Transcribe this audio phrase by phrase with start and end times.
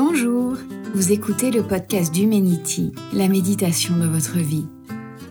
[0.00, 0.56] Bonjour,
[0.94, 4.68] vous écoutez le podcast d'Humanity, la méditation de votre vie.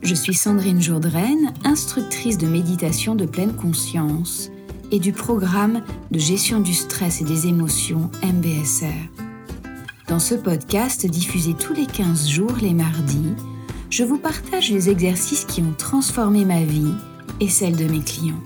[0.03, 4.51] Je suis Sandrine Jourdraine, instructrice de méditation de pleine conscience
[4.91, 8.91] et du programme de gestion du stress et des émotions MBSR.
[10.09, 13.35] Dans ce podcast diffusé tous les 15 jours les mardis,
[13.89, 16.93] je vous partage les exercices qui ont transformé ma vie
[17.39, 18.43] et celle de mes clients.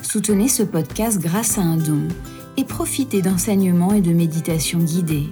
[0.00, 2.08] Soutenez ce podcast grâce à un don
[2.58, 5.28] et profitez d'enseignements et de méditations guidées.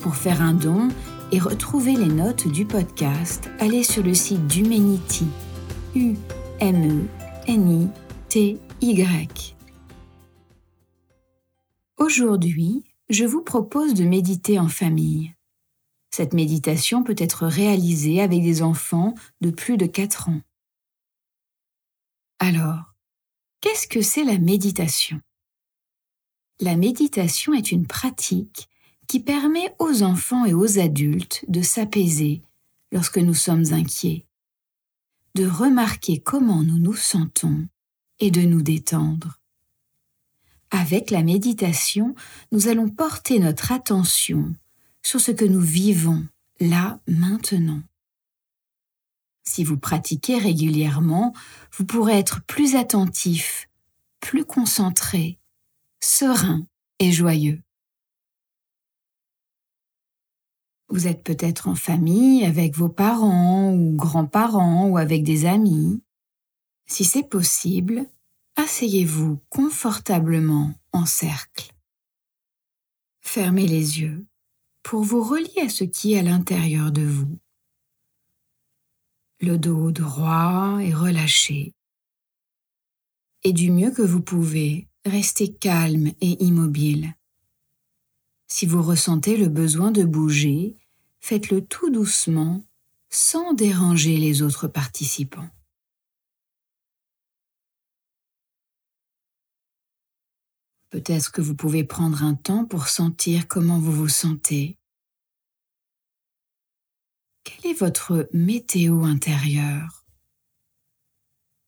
[0.00, 0.88] Pour faire un don
[1.30, 5.28] et retrouver les notes du podcast, allez sur le site d'Humanity.
[5.94, 6.16] U
[6.58, 7.06] M E
[7.46, 7.88] N I
[8.28, 9.56] T Y.
[11.96, 15.34] Aujourd'hui, je vous propose de méditer en famille.
[16.10, 20.40] Cette méditation peut être réalisée avec des enfants de plus de 4 ans.
[22.40, 22.96] Alors,
[23.60, 25.20] qu'est-ce que c'est la méditation?
[26.60, 28.68] La méditation est une pratique
[29.06, 32.42] qui permet aux enfants et aux adultes de s'apaiser
[32.90, 34.26] lorsque nous sommes inquiets,
[35.36, 37.68] de remarquer comment nous nous sentons
[38.18, 39.40] et de nous détendre.
[40.70, 42.16] Avec la méditation,
[42.50, 44.54] nous allons porter notre attention
[45.02, 46.26] sur ce que nous vivons
[46.60, 47.82] là maintenant.
[49.44, 51.32] Si vous pratiquez régulièrement,
[51.72, 53.70] vous pourrez être plus attentif,
[54.20, 55.38] plus concentré,
[56.00, 56.66] serein
[56.98, 57.60] et joyeux.
[60.88, 66.02] Vous êtes peut-être en famille avec vos parents ou grands-parents ou avec des amis.
[66.86, 68.06] Si c'est possible,
[68.56, 71.74] asseyez-vous confortablement en cercle.
[73.20, 74.26] Fermez les yeux
[74.82, 77.38] pour vous relier à ce qui est à l'intérieur de vous.
[79.40, 81.74] Le dos droit et relâché.
[83.44, 87.14] Et du mieux que vous pouvez, restez calme et immobile.
[88.46, 90.76] Si vous ressentez le besoin de bouger,
[91.20, 92.64] faites-le tout doucement,
[93.10, 95.50] sans déranger les autres participants.
[100.90, 104.78] Peut-être que vous pouvez prendre un temps pour sentir comment vous vous sentez.
[107.44, 110.06] Quelle est votre météo intérieure?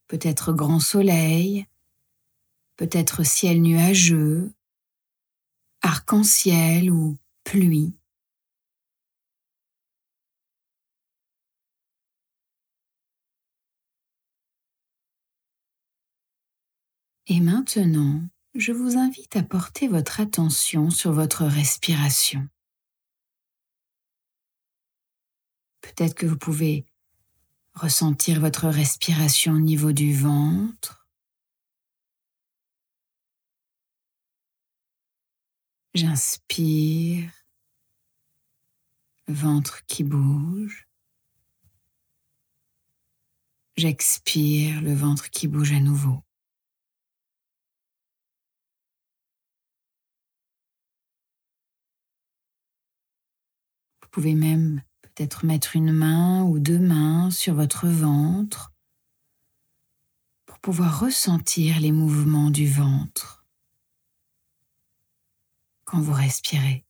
[0.07, 1.67] Peut-être grand soleil,
[2.81, 4.51] peut-être ciel nuageux,
[5.83, 7.93] arc-en-ciel ou pluie.
[17.27, 18.23] Et maintenant,
[18.55, 22.49] je vous invite à porter votre attention sur votre respiration.
[25.81, 26.87] Peut-être que vous pouvez
[27.75, 31.00] ressentir votre respiration au niveau du ventre.
[35.93, 37.29] J'inspire,
[39.27, 40.87] ventre qui bouge.
[43.75, 46.23] J'expire, le ventre qui bouge à nouveau.
[54.01, 58.71] Vous pouvez même peut-être mettre une main ou deux mains sur votre ventre
[60.45, 63.40] pour pouvoir ressentir les mouvements du ventre
[65.91, 66.85] quand vous respirez.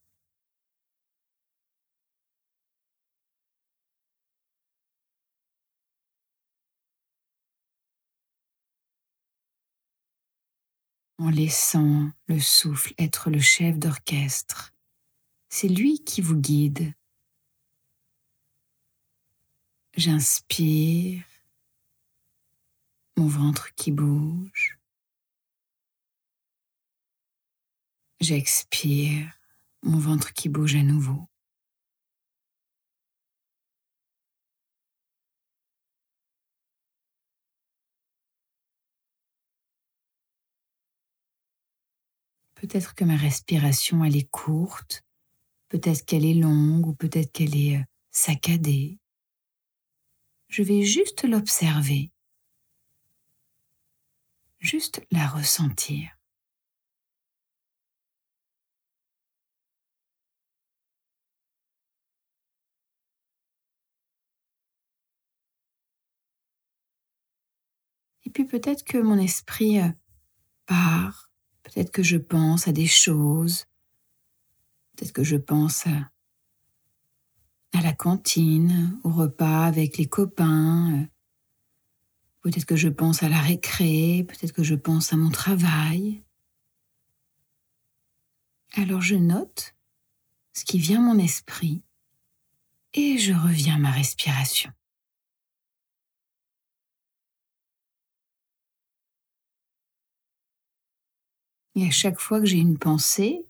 [11.18, 14.74] en laissant le souffle être le chef d'orchestre.
[15.50, 16.96] C'est lui qui vous guide
[19.96, 21.24] J'inspire,
[23.18, 24.81] mon ventre qui bouge.
[28.22, 29.30] J'expire,
[29.84, 31.28] mon ventre qui bouge à nouveau.
[42.56, 45.04] Peut-être que ma respiration, elle est courte,
[45.68, 49.02] peut-être qu'elle est longue ou peut-être qu'elle est euh, saccadée
[50.52, 52.12] je vais juste l'observer,
[54.60, 56.21] juste la ressentir.
[68.26, 69.90] Et puis peut-être que mon esprit euh,
[70.66, 71.32] part,
[71.64, 73.66] peut-être que je pense à des choses,
[74.96, 76.12] peut-être que je pense à
[77.74, 80.94] à la cantine, au repas avec les copains.
[80.94, 81.06] Euh,
[82.42, 86.24] peut-être que je pense à la récré, peut-être que je pense à mon travail.
[88.74, 89.76] Alors je note
[90.54, 91.84] ce qui vient à mon esprit
[92.94, 94.72] et je reviens à ma respiration.
[101.76, 103.46] Et à chaque fois que j'ai une pensée,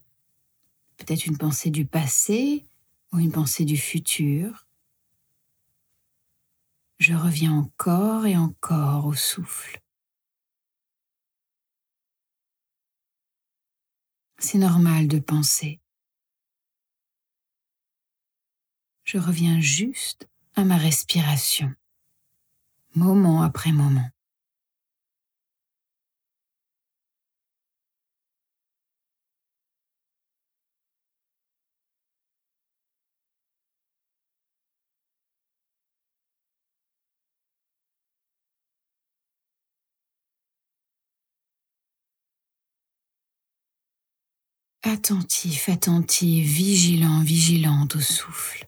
[0.96, 2.64] peut-être une pensée du passé
[3.12, 4.66] ou une pensée du futur,
[6.98, 9.80] je reviens encore et encore au souffle.
[14.38, 15.80] C'est normal de penser.
[19.04, 21.74] Je reviens juste à ma respiration,
[22.94, 24.10] moment après moment.
[44.82, 48.66] Attentif, attentif, vigilant, vigilante au souffle.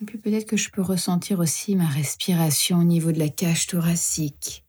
[0.00, 3.66] Et puis peut-être que je peux ressentir aussi ma respiration au niveau de la cage
[3.66, 4.64] thoracique.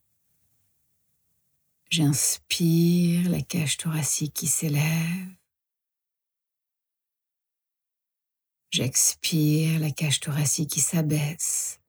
[1.90, 5.36] J'inspire la cage thoracique qui s'élève.
[8.72, 11.80] J'expire la cage thoracique qui s'abaisse.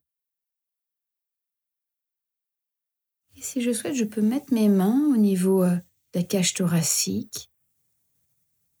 [3.35, 6.53] Et si je souhaite, je peux mettre mes mains au niveau euh, de la cage
[6.53, 7.49] thoracique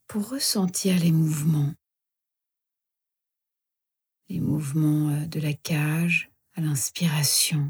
[0.07, 1.73] pour ressentir les mouvements
[4.63, 7.69] les mouvements euh, de la cage à l'inspiration.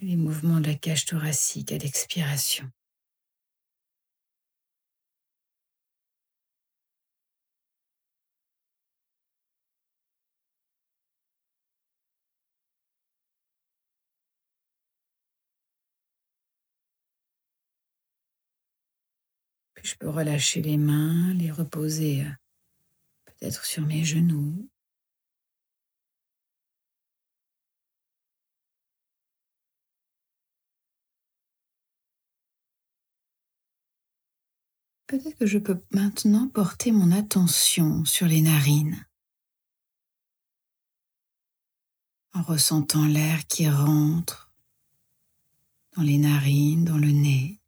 [0.00, 2.68] Les mouvements de la cage thoracique à l'expiration.
[19.84, 22.30] Je peux relâcher les mains, les reposer euh,
[23.26, 24.68] peut-être sur mes genoux.
[35.06, 39.06] Peut-être que je peux maintenant porter mon attention sur les narines,
[42.32, 44.50] en ressentant l'air qui rentre
[45.94, 47.60] dans les narines, dans le nez.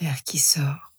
[0.00, 0.92] L'air qui sort.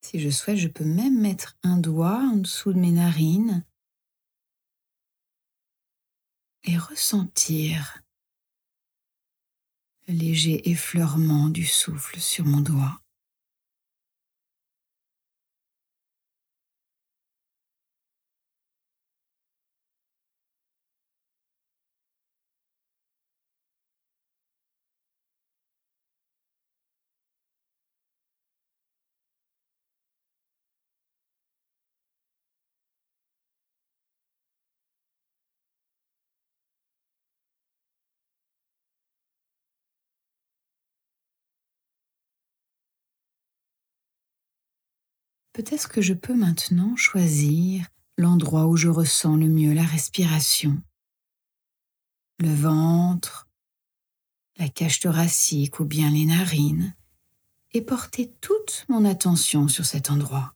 [0.00, 3.64] Si je souhaite, je peux même mettre un doigt en dessous de mes narines
[6.64, 8.02] et ressentir
[10.06, 13.03] le léger effleurement du souffle sur mon doigt.
[45.54, 47.86] Peut-être que je peux maintenant choisir
[48.18, 50.82] l'endroit où je ressens le mieux la respiration.
[52.40, 53.48] Le ventre,
[54.58, 56.96] la cage thoracique ou bien les narines,
[57.72, 60.54] et porter toute mon attention sur cet endroit.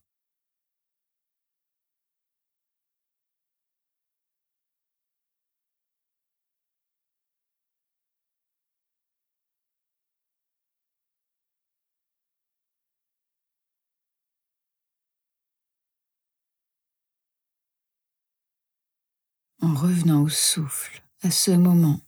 [19.69, 22.01] En revenant au souffle à ce moment,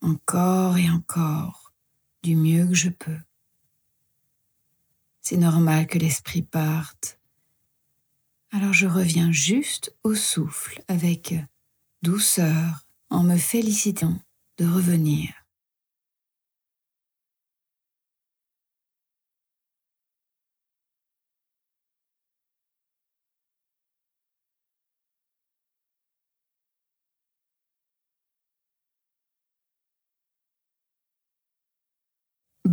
[0.00, 1.72] encore et encore,
[2.24, 3.20] du mieux que je peux.
[5.20, 7.20] C'est normal que l'esprit parte.
[8.50, 11.36] Alors je reviens juste au souffle avec
[12.02, 14.18] douceur en me félicitant
[14.58, 15.43] de revenir.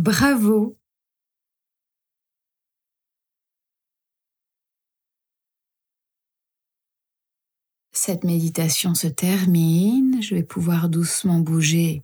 [0.02, 0.76] Bravo
[7.92, 12.02] Cette méditation se termine, je vais pouvoir doucement bouger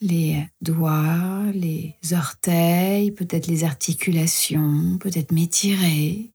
[0.00, 6.32] les doigts, les orteils, peut-être les articulations, peut-être m'étirer.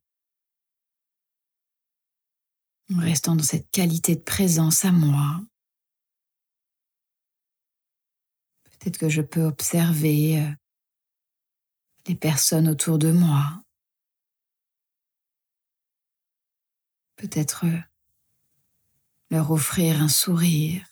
[2.94, 5.40] En restant dans cette qualité de présence à moi.
[8.78, 10.59] Peut-être que je peux observer euh,
[12.06, 13.62] les personnes autour de moi.
[17.16, 17.78] Peut-être euh,
[19.30, 20.86] leur offrir un sourire.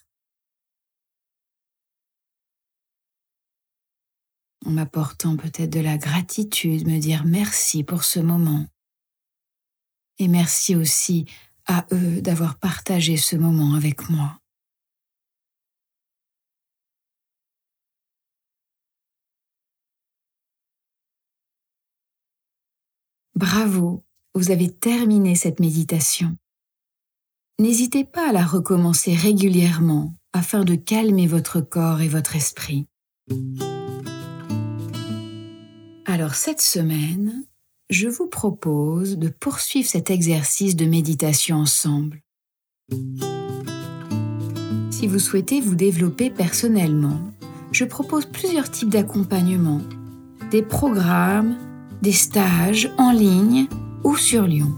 [4.67, 8.67] En m'apportant peut-être de la gratitude, me dire merci pour ce moment.
[10.19, 11.27] Et merci aussi
[11.67, 14.41] à eux d'avoir partagé ce moment avec moi.
[23.39, 24.05] Bravo,
[24.35, 26.37] vous avez terminé cette méditation
[27.59, 32.87] n'hésitez pas à la recommencer régulièrement afin de calmer votre corps et votre esprit.
[36.07, 37.45] Alors cette semaine,
[37.91, 42.23] je vous propose de poursuivre cet exercice de méditation ensemble.
[44.91, 47.21] Si vous souhaitez vous développer personnellement,
[47.73, 49.81] je propose plusieurs types d'accompagnement,
[50.51, 51.57] des programmes,
[52.03, 53.67] des stages en ligne
[54.05, 54.73] ou sur Lyon.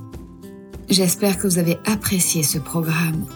[0.88, 3.26] J'espère que vous avez apprécié ce programme.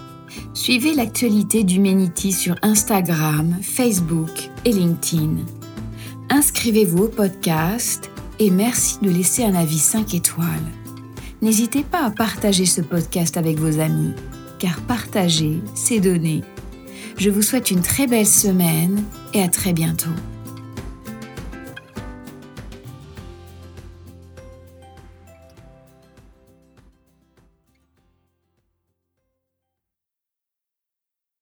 [0.54, 5.36] Suivez l'actualité d'Humanity sur Instagram, Facebook et LinkedIn.
[6.30, 10.46] Inscrivez-vous au podcast et merci de laisser un avis 5 étoiles.
[11.42, 14.14] N'hésitez pas à partager ce podcast avec vos amis,
[14.58, 16.42] car partager, c'est donner.
[17.18, 20.10] Je vous souhaite une très belle semaine et à très bientôt.